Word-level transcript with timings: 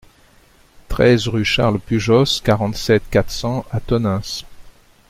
treize 0.89 1.27
rue 1.27 1.45
Charles 1.45 1.77
Pujos, 1.79 2.41
quarante-sept, 2.43 3.03
quatre 3.11 3.29
cents 3.29 3.65
à 3.69 3.79
Tonneins 3.79 4.21